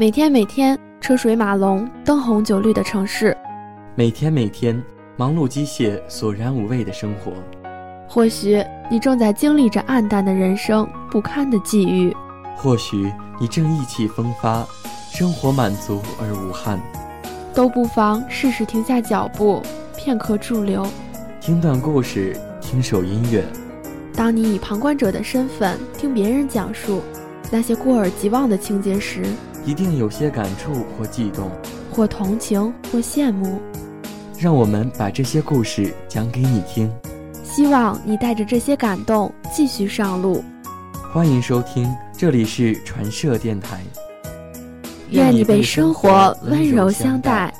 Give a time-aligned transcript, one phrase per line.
[0.00, 3.36] 每天每天车水马龙、灯红酒绿的城市，
[3.94, 4.82] 每天每天
[5.14, 7.32] 忙碌机械、索然无味的生活。
[8.08, 12.10] 或许你正在经历着暗淡的人生、不堪的际遇；
[12.56, 14.66] 或许你正意气风发，
[15.12, 16.80] 生活满足而无憾。
[17.52, 19.60] 都不妨试试停下脚步，
[19.98, 20.86] 片刻驻留，
[21.42, 23.44] 听段故事，听首音乐。
[24.14, 27.02] 当你以旁观者的身份听别人讲述
[27.50, 29.22] 那些过耳即忘的情节时，
[29.66, 31.50] 一定有些感触或悸动，
[31.92, 33.60] 或同情或羡慕。
[34.38, 36.90] 让我们把这些故事讲给你听。
[37.44, 40.42] 希望你带着这些感动继续上路。
[41.12, 43.82] 欢迎收听，这里是传社电台。
[45.10, 47.52] 愿你被生活温柔相待。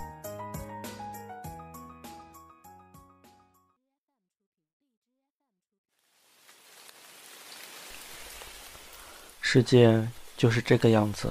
[9.43, 10.03] 世界
[10.37, 11.29] 就是这个样子，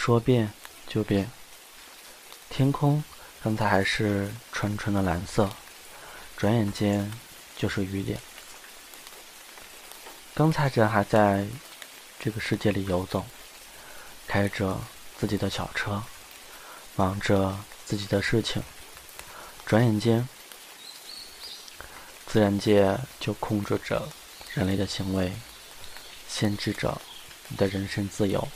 [0.00, 0.52] 说变
[0.86, 1.28] 就变。
[2.48, 3.02] 天空
[3.42, 5.50] 刚才还是纯纯的蓝色，
[6.36, 7.10] 转眼间。
[7.58, 8.16] 就是雨点。
[10.32, 11.44] 刚才人还在
[12.20, 13.26] 这个世界里游走，
[14.28, 14.80] 开着
[15.18, 16.00] 自己的小车，
[16.94, 18.62] 忙着自己的事情。
[19.66, 20.28] 转眼间，
[22.28, 24.08] 自然界就控制着
[24.54, 25.32] 人类的行为，
[26.28, 27.02] 限制着
[27.48, 28.46] 你的人身自由。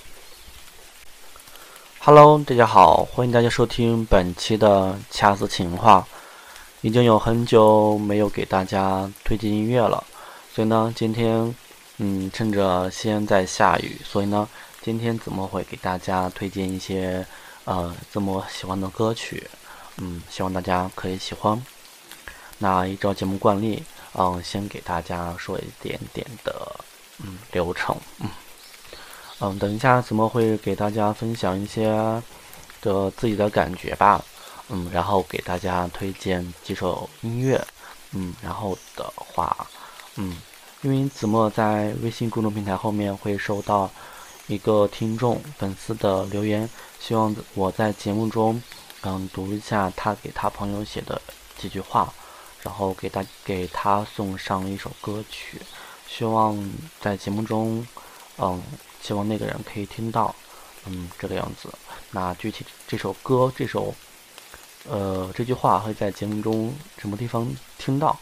[2.05, 6.05] Hello，大家好，欢迎大家收听本期的恰似情话。
[6.81, 10.03] 已经有很久没有给大家推荐音乐了，
[10.53, 11.55] 所以呢，今天，
[11.99, 14.49] 嗯，趁着西安在下雨，所以呢，
[14.83, 17.25] 今天怎么会给大家推荐一些，
[17.67, 19.49] 呃，这么喜欢的歌曲，
[19.99, 21.65] 嗯，希望大家可以喜欢。
[22.59, 23.81] 那依照节目惯例，
[24.15, 26.75] 嗯，先给大家说一点点的，
[27.23, 28.29] 嗯，流程，嗯，
[29.45, 31.91] 嗯，等一下怎么会给大家分享一些
[32.81, 34.25] 的自己的感觉吧。
[34.69, 37.61] 嗯，然后给大家推荐几首音乐，
[38.13, 39.67] 嗯，然后的话，
[40.15, 40.41] 嗯，
[40.83, 43.91] 因为子墨在微信公众平台后面会收到
[44.47, 48.63] 一个听众粉丝的留言，希望我在节目中，
[49.03, 51.21] 嗯，读一下他给他朋友写的
[51.59, 52.15] 几句话，
[52.63, 55.61] 然后给他给他送上一首歌曲，
[56.09, 56.57] 希望
[57.01, 57.85] 在节目中，
[58.39, 58.63] 嗯，
[59.03, 60.35] 希望那个人可以听到，
[60.87, 61.69] 嗯，这个样子。
[62.13, 63.95] 那具体这首歌，这首。
[64.89, 67.49] 呃，这句话会在节目中什么地方
[67.79, 68.19] 听到？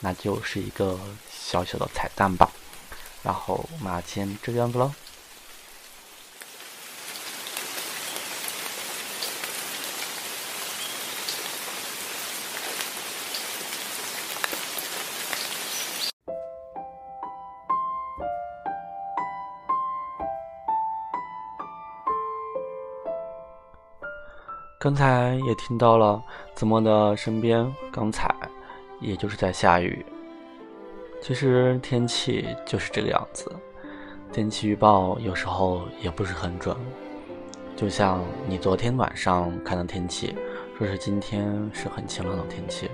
[0.00, 0.98] 那就是一个
[1.30, 2.50] 小小的彩蛋吧。
[3.22, 4.90] 然后，马先这个样子喽。
[24.88, 28.34] 刚才也听到了子墨的身边，刚才
[29.02, 30.02] 也就是在下雨。
[31.20, 33.52] 其实天气就是这个样子，
[34.32, 36.74] 天气预报有时候也不是很准。
[37.76, 40.34] 就像你昨天晚上看的天气，
[40.78, 42.90] 说是今天是很晴朗的天气，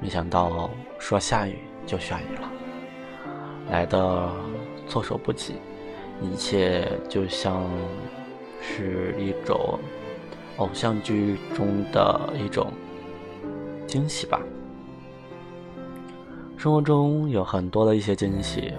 [0.00, 2.48] 没想到说下雨就下雨了，
[3.68, 4.30] 来的
[4.86, 5.56] 措手不及，
[6.22, 7.64] 一切就像
[8.60, 9.76] 是一种。
[10.58, 12.72] 偶像剧中的一种
[13.86, 14.40] 惊喜吧。
[16.56, 18.72] 生活中有很多的一些惊喜，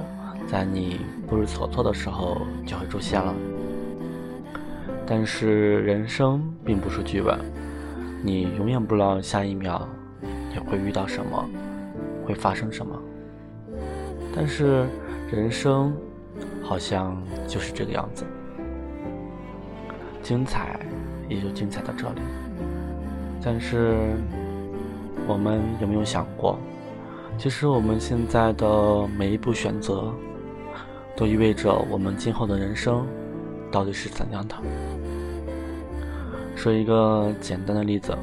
[0.47, 3.33] 在你不知所措的时候就会出现了。
[5.05, 7.39] 但是人生并不是剧本，
[8.23, 9.87] 你永远不知道下一秒
[10.51, 11.49] 你会遇到什么，
[12.25, 12.99] 会发生什么。
[14.35, 14.85] 但是
[15.31, 15.95] 人生
[16.61, 18.25] 好像就是这个样子，
[20.21, 20.79] 精彩。
[21.27, 22.21] 也就精彩到这里。
[23.43, 23.95] 但是，
[25.27, 26.57] 我们有没有想过，
[27.37, 30.11] 其实我们现在的每一步选择，
[31.15, 33.05] 都意味着我们今后的人生
[33.71, 34.55] 到底是怎样的？
[36.55, 38.17] 说一个简单的例子，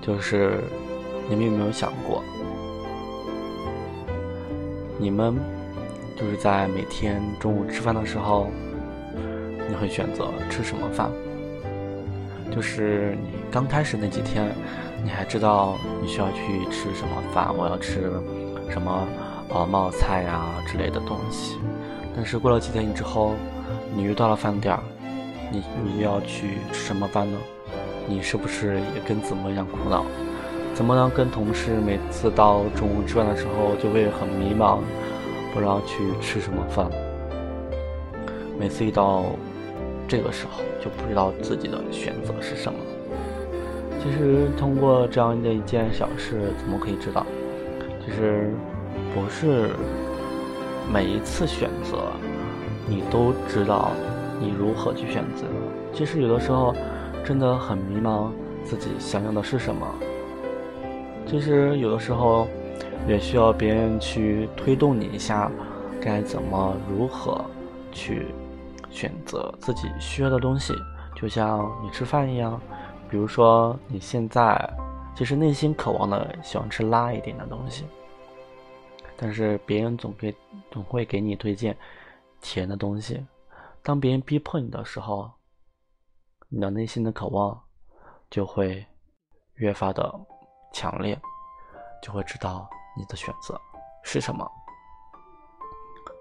[0.00, 0.60] 就是
[1.28, 2.22] 你们有没有想过，
[4.98, 5.36] 你们
[6.16, 8.46] 就是在每天中午吃饭的时候，
[9.68, 11.10] 你会选择吃什么饭？
[12.50, 14.54] 就是你刚开始那几天，
[15.04, 18.10] 你还知道你需要去吃什么饭，我要吃
[18.68, 19.06] 什么
[19.48, 21.56] 呃冒菜呀之类的东西。
[22.14, 23.34] 但是过了几天之后，
[23.94, 24.82] 你遇到了饭点儿，
[25.50, 27.38] 你你要去吃什么饭呢？
[28.06, 30.04] 你是不是也跟子墨一样苦恼？
[30.74, 34.80] 怎么能跟同事每次到中午吃饭的时候就会很迷茫，
[35.54, 36.90] 不知道去吃什么饭？
[38.58, 39.26] 每次一到
[40.10, 42.76] 这个时候就不知道自己的选择是什么。
[44.02, 47.24] 其实通过这样的一件小事，怎么可以知道？
[48.04, 48.50] 其实
[49.14, 49.70] 不是
[50.92, 52.10] 每一次选择，
[52.88, 53.92] 你都知道
[54.40, 55.44] 你如何去选择。
[55.92, 56.74] 其实有的时候
[57.24, 58.32] 真的很迷茫，
[58.64, 59.86] 自己想要的是什么。
[61.24, 62.48] 其实有的时候
[63.06, 65.48] 也需要别人去推动你一下，
[66.00, 67.44] 该怎么如何
[67.92, 68.26] 去
[68.90, 70.74] 选择自己需要的东西。
[71.14, 72.60] 就像你吃饭一样，
[73.08, 74.56] 比如说你现在
[75.14, 77.86] 其实内心渴望的喜欢吃辣一点的东西。
[79.16, 80.34] 但是别人总给
[80.70, 81.76] 总会给你推荐
[82.40, 83.22] 甜的东西，
[83.82, 85.30] 当别人逼迫你的时候，
[86.48, 87.60] 你的内心的渴望
[88.30, 88.82] 就会
[89.56, 90.10] 越发的
[90.72, 91.20] 强烈，
[92.02, 92.66] 就会知道
[92.96, 93.60] 你的选择
[94.02, 94.50] 是什么，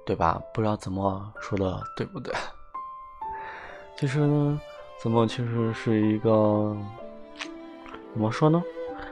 [0.06, 0.42] 对吧？
[0.54, 2.34] 不知道怎么说的对不对？
[4.00, 4.62] 其实呢，
[4.98, 6.74] 怎么其实是一个
[8.14, 8.64] 怎么说呢？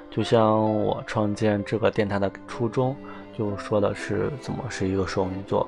[0.10, 2.96] 就像我创建这个电台的初衷。
[3.38, 5.68] 就说的是怎么是一个双鱼座，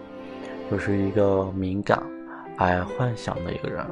[0.72, 2.02] 就是一个敏感、
[2.56, 3.86] 爱幻想的一个人。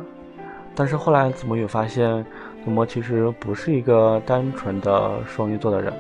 [0.74, 2.26] 但是后来怎么也发现，
[2.64, 5.94] 怎么其实不是一个单纯的双鱼座的人，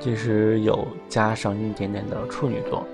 [0.00, 2.84] 其实有加上一点点的处女座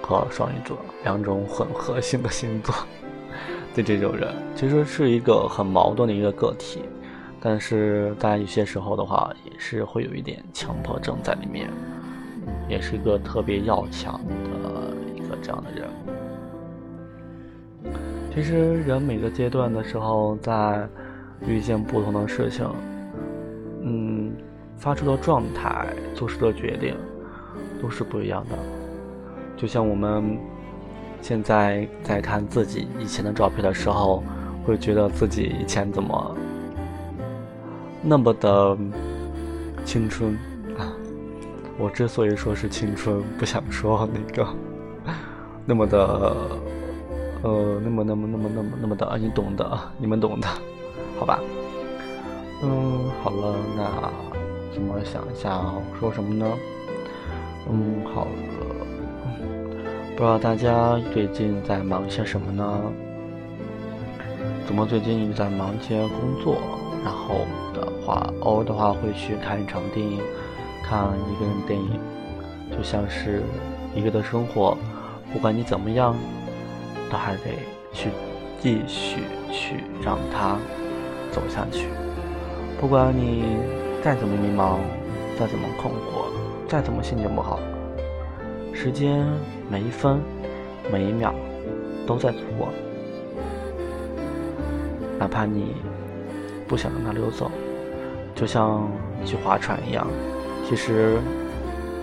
[0.00, 2.74] 和双鱼座两种混合性的星座。
[3.74, 6.82] 对这种人，其实是一个很矛盾的一个个体。
[7.40, 11.68] 但是在有些时候的话，也是会有一点强迫症在里面。
[12.68, 14.20] 也是一个特别要强
[14.62, 15.88] 的一个这样的人。
[18.34, 20.86] 其实人每个阶段的时候，在
[21.46, 22.66] 遇见不同的事情，
[23.82, 24.32] 嗯，
[24.76, 26.94] 发出的状态、做出的决定，
[27.80, 28.56] 都是不一样的。
[29.56, 30.38] 就像我们
[31.24, 34.22] 现在在看自己以前的照片的时候，
[34.62, 36.36] 会觉得自己以前怎么
[38.02, 38.76] 那么的
[39.86, 40.34] 青春
[40.76, 40.92] 啊。
[41.78, 44.46] 我之所以说是青春，不想说那个
[45.64, 46.36] 那么的，
[47.40, 50.46] 呃，那么那么那么那么那么的，你懂的，你们懂的，
[51.18, 51.40] 好吧？
[52.62, 54.12] 嗯，好了，那
[54.74, 56.46] 怎么想一下说什么呢？
[57.70, 58.26] 嗯，好，
[60.16, 62.80] 不知道大家最近在忙些什么呢？
[64.64, 66.56] 怎么最近一直在忙些工作？
[67.02, 67.40] 然后
[67.74, 70.20] 的话，偶尔的话会去看一场电影。
[70.84, 71.98] 看一个人电影，
[72.70, 73.42] 就像是
[73.92, 74.76] 一个的生活，
[75.32, 76.14] 不管你怎么样，
[77.10, 77.50] 都还得
[77.92, 78.10] 去
[78.60, 80.58] 继续去让它
[81.32, 81.88] 走下去。
[82.78, 83.56] 不管你
[84.02, 84.76] 再怎么迷茫，
[85.40, 86.26] 再怎么困惑，
[86.68, 87.58] 再怎么心情不好，
[88.74, 89.24] 时间
[89.70, 90.20] 每一分
[90.92, 91.32] 每一秒
[92.06, 92.68] 都在走过，
[95.18, 95.76] 哪怕你
[96.68, 97.50] 不想让它溜走，
[98.34, 98.86] 就像
[99.24, 100.06] 去划船一样。
[100.68, 101.18] 其实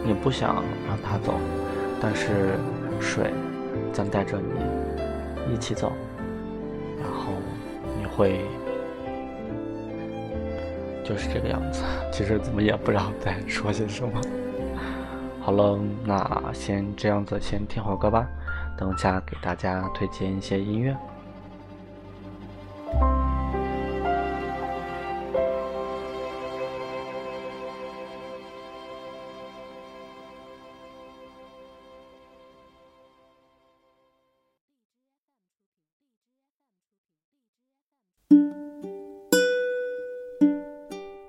[0.04, 1.34] 你不想让它走，
[2.02, 2.56] 但是
[3.00, 3.32] 水
[3.94, 5.92] 将带着你一起走，
[7.00, 7.34] 然后
[8.00, 8.46] 你会
[11.04, 11.84] 就是这个样子。
[12.12, 14.22] 其实怎么也不知道在说些什么。
[15.44, 18.28] 好了，那先这样子，先听会歌吧。
[18.78, 20.96] 等一下给大家推荐一些音乐。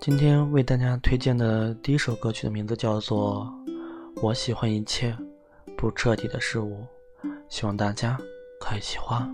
[0.00, 3.46] 今天为大家推荐的第一首歌曲的名字叫做
[4.22, 5.12] 《我喜欢一切
[5.76, 6.86] 不彻底的事物》，
[7.48, 8.16] 希望大家
[8.60, 9.28] 可以喜欢。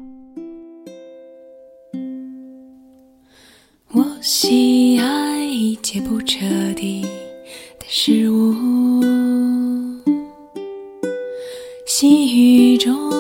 [3.93, 6.39] 我喜爱一切不彻
[6.75, 7.03] 底
[7.79, 9.03] 的事物，
[11.87, 13.11] 细雨中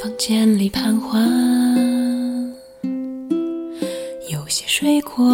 [0.00, 1.18] 房间里徘徊，
[4.30, 5.24] 有些水果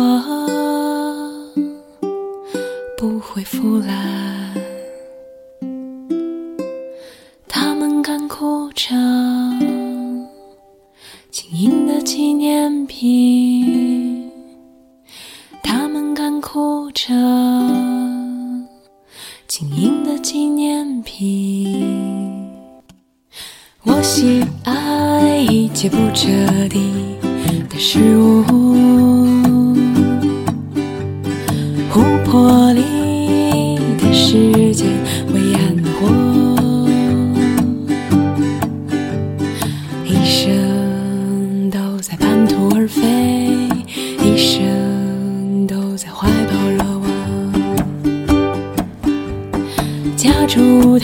[50.48, 50.98] Chú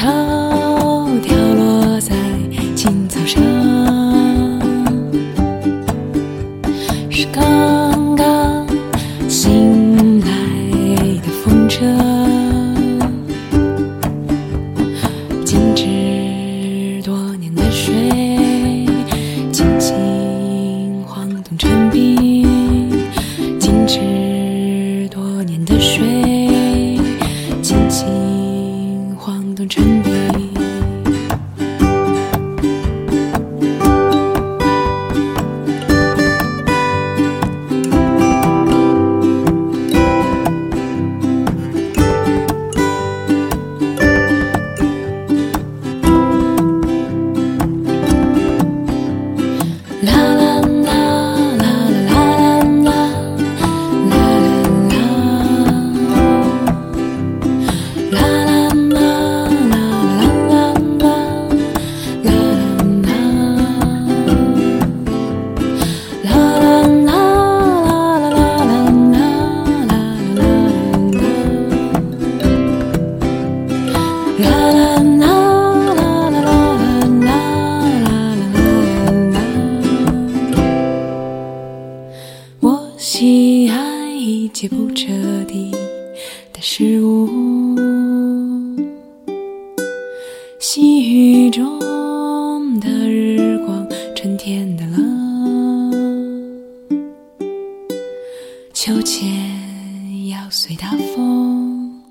[98.91, 102.03] 秋千要随大风，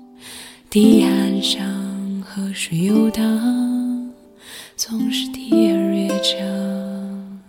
[0.70, 1.62] 堤岸上
[2.22, 3.22] 河水游荡，
[4.76, 7.42] 总是第二乐章。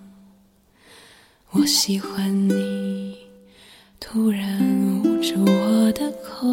[1.52, 3.16] 我喜欢你，
[4.02, 4.60] 突然
[5.00, 6.46] 捂住我的口，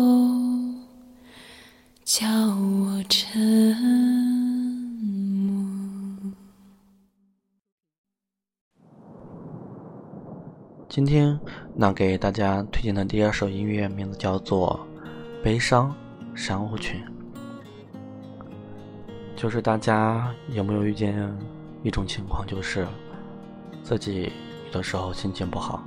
[2.04, 3.76] 叫我沉
[5.48, 6.32] 默。
[10.88, 11.38] 今天
[11.80, 14.84] 那给大家推荐的第二首音乐名字叫做
[15.44, 15.94] 《悲伤
[16.34, 17.00] 珊瑚群》，
[19.36, 21.32] 就是大家有没有遇见
[21.84, 22.84] 一种情况，就是
[23.84, 24.32] 自己
[24.66, 25.84] 有的时候心情不好，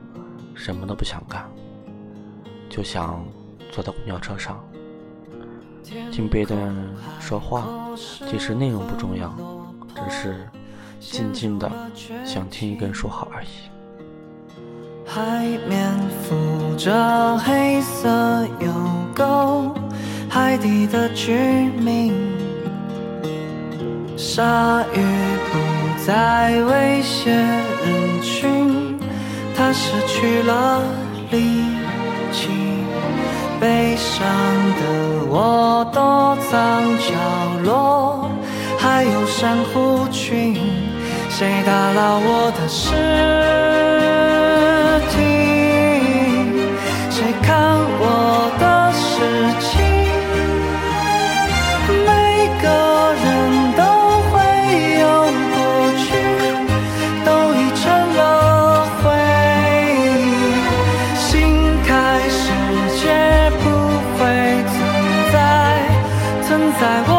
[0.55, 1.45] 什么都不想干，
[2.69, 3.21] 就想
[3.69, 4.63] 坐在公交车上
[6.10, 6.74] 听别人
[7.19, 7.67] 说话，
[7.98, 9.29] 其实内容不重要，
[9.93, 10.48] 只是
[11.01, 11.69] 静静的
[12.24, 13.48] 想听一个人说好而已。
[15.13, 15.91] 海面
[16.23, 18.07] 浮着黑色
[18.61, 18.71] 油
[19.13, 19.69] 垢，
[20.29, 21.33] 海底的居
[21.77, 22.13] 民，
[24.15, 25.01] 鲨鱼
[25.51, 28.97] 不再威胁人群，
[29.53, 30.81] 它失去了
[31.29, 31.65] 力
[32.31, 32.47] 气。
[33.59, 34.25] 悲伤
[34.79, 37.13] 的我躲藏角
[37.65, 38.29] 落，
[38.79, 40.55] 还有珊瑚群，
[41.29, 42.95] 谁打扰我的视
[48.59, 49.03] 的事
[49.59, 49.69] 情？
[52.07, 52.11] 每
[52.61, 52.65] 个
[53.23, 53.25] 人
[53.75, 53.81] 都
[54.29, 54.33] 会
[55.00, 55.03] 有
[55.53, 55.55] 过
[56.01, 56.03] 去，
[57.25, 57.83] 都已成
[58.17, 58.19] 了
[59.01, 59.03] 回
[59.97, 60.19] 忆。
[61.17, 61.29] 新
[61.83, 61.89] 开
[62.29, 62.39] 始
[63.00, 63.01] 绝
[63.61, 63.63] 不
[64.17, 64.19] 会
[64.71, 64.73] 存
[65.33, 65.35] 在，
[66.47, 67.11] 存在我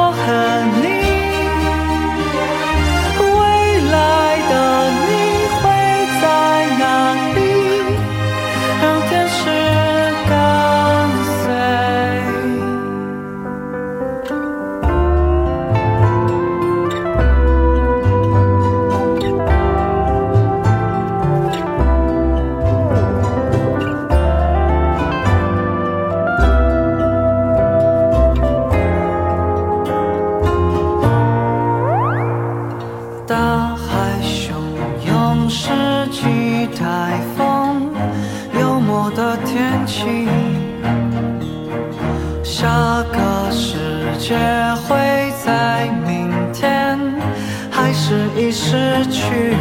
[47.92, 49.54] 是已失去？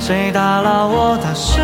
[0.00, 1.60] 谁打扰我的事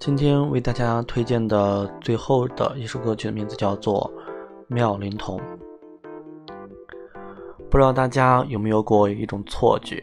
[0.00, 4.10] 今天为大家推荐的最后的一首歌曲的名字叫做
[4.66, 5.38] 《妙龄童》。
[7.70, 10.02] 不知道大家有没有过一种错觉，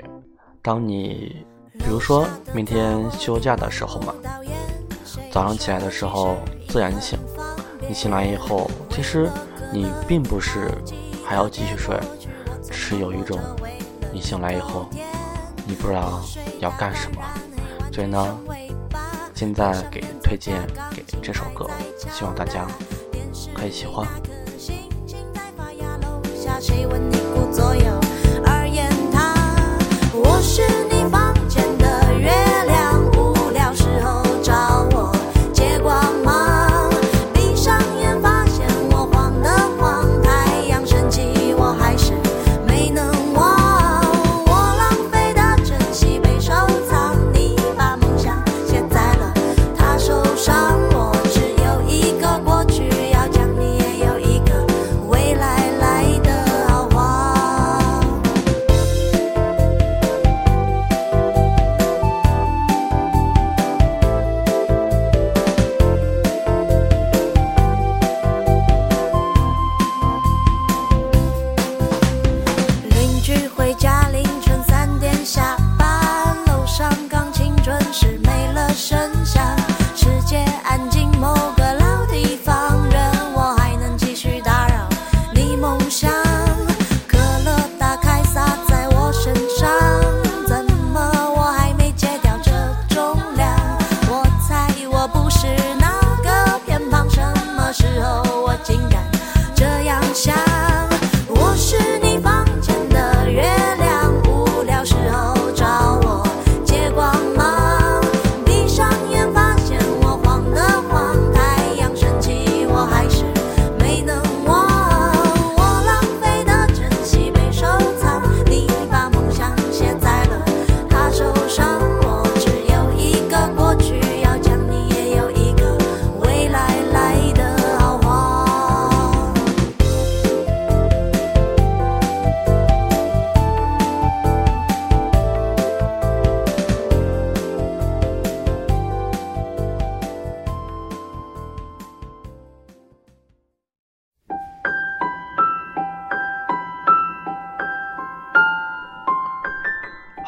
[0.61, 1.35] 当你
[1.79, 4.13] 比如说明天休假的时候嘛，
[5.31, 6.37] 早上起来的时候
[6.69, 7.17] 自然醒，
[7.89, 9.27] 你醒来以后，其实
[9.73, 10.69] 你并不是
[11.25, 11.99] 还要继续睡，
[12.61, 13.39] 只是有一种
[14.13, 14.85] 你醒来以后，
[15.65, 16.21] 你不知道
[16.59, 17.21] 要干什么，
[17.91, 18.37] 所以呢。
[19.37, 20.65] 现在给推荐
[20.95, 21.69] 给这首歌，
[22.11, 22.65] 希望大家
[23.55, 24.07] 可以喜欢。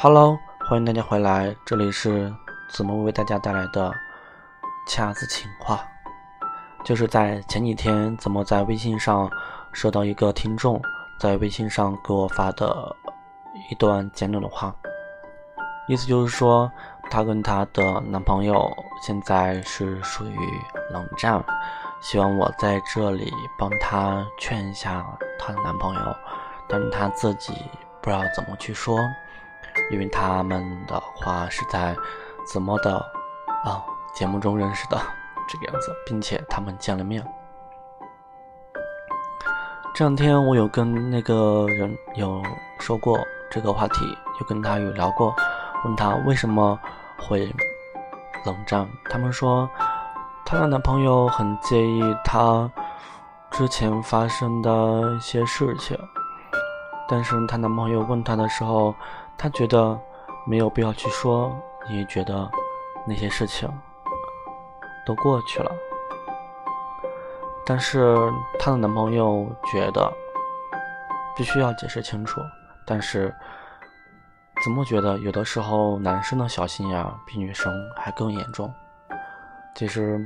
[0.02, 2.34] Hello，欢迎大家回来，这里是
[2.70, 3.94] 子墨为大家带来的
[4.88, 5.86] 恰子情话。
[6.86, 9.30] 就是在前几天，子墨在微信上
[9.74, 10.82] 收到一个听众
[11.20, 12.96] 在微信上给我发的
[13.70, 14.74] 一段简短的话，
[15.90, 16.72] 意思就是说，
[17.10, 20.38] 她跟她的男朋友现在是属于
[20.92, 21.44] 冷战，
[22.00, 25.06] 希望我在这里帮她劝一下
[25.38, 26.16] 她的男朋友，
[26.70, 27.52] 但是她自己
[28.02, 28.98] 不知道怎么去说。
[29.92, 31.96] 因为他们的话是在
[32.46, 32.98] 子墨的
[33.64, 34.98] 啊节目中认识的
[35.48, 37.26] 这个样子，并且他们见了面。
[39.96, 42.42] 这两天我有跟那个人有
[42.80, 43.20] 说过
[43.50, 44.06] 这个话题，
[44.40, 45.34] 有跟他有聊过，
[45.84, 46.80] 问他为什么
[47.18, 47.54] 会
[48.46, 48.88] 冷战。
[49.10, 49.68] 他们说，
[50.46, 52.72] 她的男朋友很介意她
[53.52, 54.70] 之前发生的
[55.16, 55.98] 一些事情，
[57.08, 58.94] 但是她男朋友问她的时候。
[59.40, 59.98] 她觉得
[60.46, 61.58] 没有必要去说，
[61.90, 62.52] 也觉得
[63.08, 63.72] 那些事情
[65.06, 65.72] 都过去了。
[67.66, 68.18] 但是
[68.60, 70.12] 她的男朋友觉得
[71.38, 72.42] 必须要解释清楚。
[72.86, 73.34] 但是
[74.62, 78.74] 怎么觉得有的时候男生的小心眼比女生还更严重？
[79.76, 80.20] 其实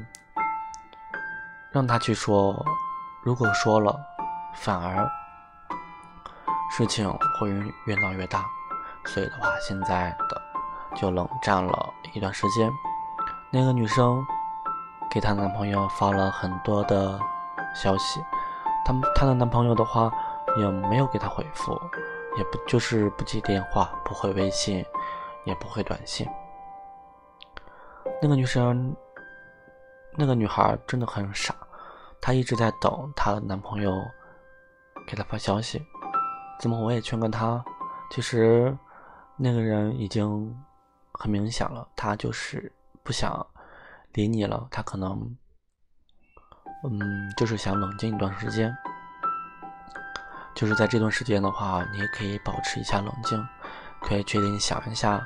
[1.69, 2.65] 让他去说，
[3.21, 3.95] 如果说了，
[4.55, 5.07] 反而
[6.71, 7.07] 事情
[7.39, 7.49] 会
[7.85, 8.43] 越闹越大。
[9.05, 10.41] 所以的话，现在的
[10.95, 12.71] 就冷战了一段时间。
[13.51, 14.25] 那个女生
[15.11, 17.19] 给她男朋友发了很多的
[17.75, 18.19] 消息，
[18.83, 20.11] 她她的男朋友的话
[20.57, 21.79] 也没有给她回复，
[22.37, 24.83] 也不就是不接电话，不回微信，
[25.43, 26.27] 也不回短信。
[28.21, 28.95] 那个女生，
[30.15, 31.53] 那个女孩真的很傻，
[32.19, 34.01] 她一直在等她的男朋友
[35.05, 35.85] 给她发消息。
[36.59, 37.63] 怎么我也劝过她，
[38.09, 38.75] 其实。
[39.35, 40.55] 那个人已经
[41.13, 42.71] 很明显了，他就是
[43.03, 43.45] 不想
[44.13, 44.67] 理你了。
[44.71, 45.37] 他可能，
[46.83, 47.01] 嗯，
[47.35, 48.75] 就是想冷静一段时间。
[50.55, 53.43] 就是在这段时间的话，你也可以保持一下冷静，
[54.01, 55.25] 可以确定想一下，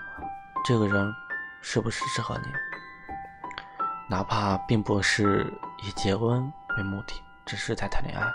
[0.63, 1.13] 这个人
[1.62, 2.48] 是不是适合你。
[4.10, 6.41] 哪怕并不是以结婚
[6.78, 8.26] 为目的，只是在谈恋爱。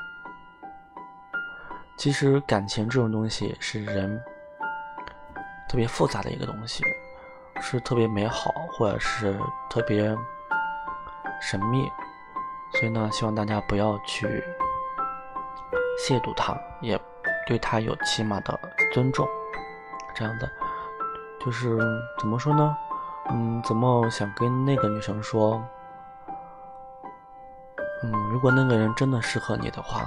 [1.96, 4.22] 其实感情这种东西是人
[5.72, 6.84] 特别复杂的一个东西，
[7.58, 10.14] 是特别美好，或者是特别
[11.40, 11.90] 神秘。
[12.72, 14.26] 所以呢，希望大家不要去
[15.98, 17.00] 亵渎他，也
[17.46, 18.60] 对他有起码的
[18.92, 19.26] 尊重。
[20.14, 20.46] 这样的，
[21.40, 21.78] 就是
[22.18, 22.76] 怎么说呢？
[23.30, 25.58] 嗯，怎么想跟那个女生说？
[28.02, 30.06] 嗯，如果那个人真的适合你的话，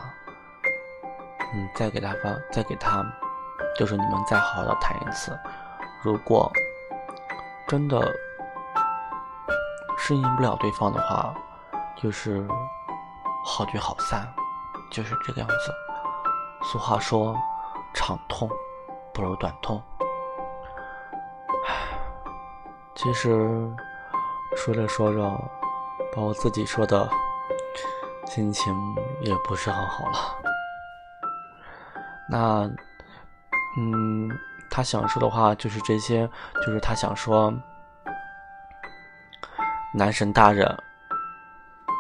[1.56, 3.04] 嗯，再给他发，再给他，
[3.78, 5.38] 就是你们再好好的谈一次。
[6.04, 6.52] 如果
[7.68, 8.00] 真的
[9.98, 11.34] 适应不了对方的话，
[11.96, 12.48] 就是
[13.44, 14.28] 好聚好散，
[14.92, 15.56] 就是这个样子。
[16.64, 17.36] 俗话说，
[17.94, 18.50] 长痛
[19.14, 19.82] 不如短痛。
[21.68, 21.74] 唉
[22.96, 23.76] 其实
[24.56, 25.20] 说着说着，
[26.16, 27.10] 把我自己说的
[28.26, 28.74] 心情
[29.22, 30.18] 也不是很好了。
[32.30, 32.70] 那，
[33.78, 34.30] 嗯，
[34.70, 36.30] 他想说的话就是这些，
[36.66, 37.54] 就是他想说，
[39.94, 40.78] 男神大人，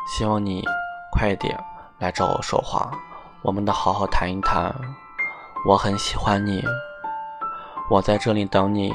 [0.07, 0.63] 希望你
[1.11, 1.57] 快点
[1.99, 2.91] 来找我说话，
[3.41, 4.73] 我们得好好谈一谈。
[5.67, 6.63] 我很喜欢你，
[7.89, 8.93] 我在这里等你。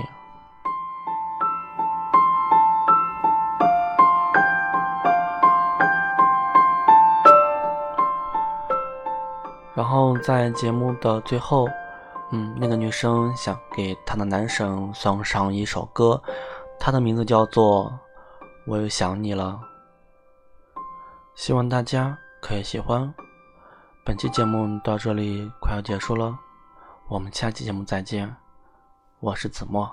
[9.74, 11.66] 然后在节目的最后，
[12.32, 16.22] 嗯，那个女生想给她的男神送上一首歌，
[16.78, 17.86] 她的名字叫做
[18.66, 19.60] 《我又想你了》。
[21.34, 23.12] 希望大家可以喜欢。
[24.04, 26.38] 本期节目到这里快要结束了，
[27.08, 28.36] 我们下期节目再见。
[29.20, 29.90] 我是子墨。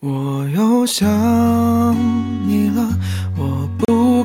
[0.00, 1.06] 我又想
[2.48, 2.82] 你了，
[3.36, 3.59] 我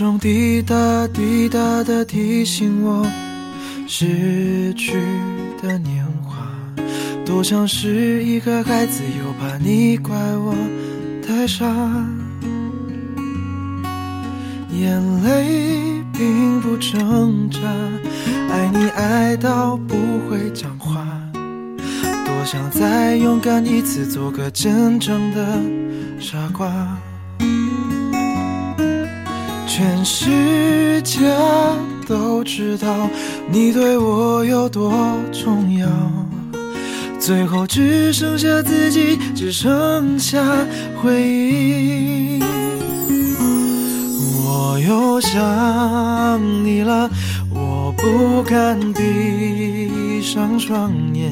[0.00, 3.06] 钟滴答滴答的提醒我，
[3.86, 4.94] 逝去
[5.60, 6.38] 的年华，
[7.26, 10.54] 多像是一个孩子，又怕你怪我
[11.22, 11.66] 太傻。
[14.72, 17.60] 眼泪并不挣扎，
[18.48, 19.96] 爱你爱到不
[20.30, 25.60] 会讲话，多想再勇敢一次，做个真正的
[26.18, 26.96] 傻瓜。
[29.72, 31.20] 全世界
[32.04, 33.08] 都知道
[33.48, 34.92] 你对我有多
[35.32, 35.88] 重要，
[37.20, 40.44] 最后只剩下自己，只剩下
[41.00, 42.42] 回忆。
[44.44, 47.08] 我又想你了，
[47.54, 51.30] 我不敢闭上双眼，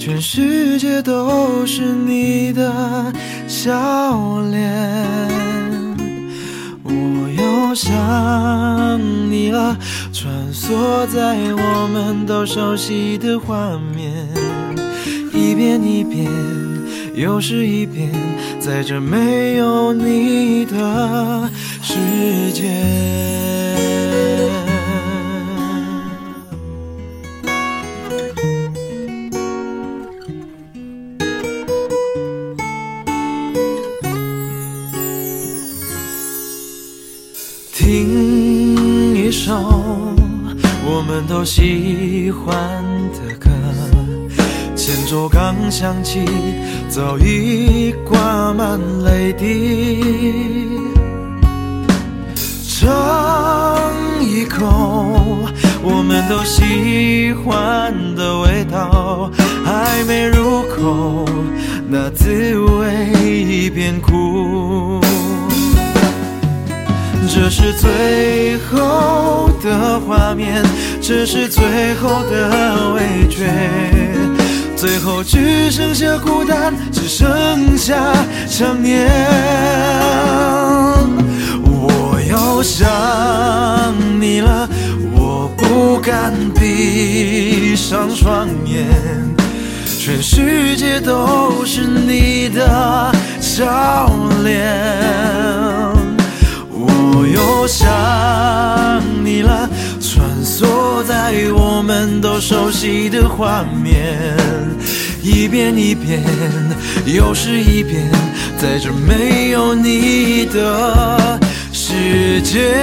[0.00, 3.14] 全世界都是你的
[3.46, 5.59] 笑脸。
[7.70, 9.78] 我想你了，
[10.12, 14.10] 穿梭在我们都熟悉的画面，
[15.32, 16.28] 一遍一遍，
[17.14, 18.10] 又是一遍，
[18.58, 21.48] 在这没有你的。
[21.80, 21.94] 世
[22.52, 22.64] 界，
[41.40, 42.54] 我喜欢
[43.14, 43.48] 的歌，
[44.76, 46.22] 前奏刚响起，
[46.90, 50.78] 早已挂满泪滴。
[52.68, 55.48] 尝一口
[55.82, 59.30] 我们都喜欢的味道，
[59.64, 61.24] 还没入口，
[61.88, 65.00] 那滋味已变苦。
[67.32, 70.62] 这是最后的画面，
[71.12, 73.50] 这是最后的味觉。
[74.76, 78.14] 最后只剩下孤单，只剩下
[78.46, 79.10] 想念。
[81.64, 82.88] 我又想
[84.20, 84.68] 你了，
[85.12, 88.86] 我不敢闭上双眼，
[89.98, 94.08] 全世界都是你的笑
[94.44, 94.78] 脸。
[96.72, 97.88] 我又想
[99.24, 99.68] 你了，
[100.60, 104.36] 坐在我们都熟悉的画面，
[105.22, 106.22] 一遍一遍，
[107.06, 108.06] 又是一遍，
[108.58, 111.40] 在这没有你的
[111.72, 112.74] 世界。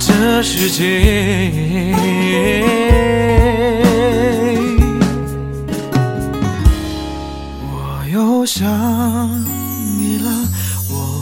[0.00, 1.94] 这世界。
[7.62, 8.66] 我又想
[9.96, 10.28] 你了，